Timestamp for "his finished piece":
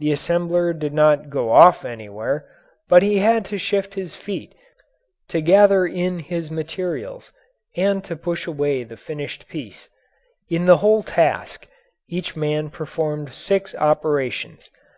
8.84-9.88